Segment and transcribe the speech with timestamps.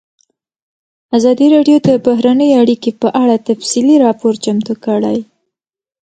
[1.17, 5.17] ازادي راډیو د بهرنۍ اړیکې په اړه تفصیلي راپور چمتو کړی.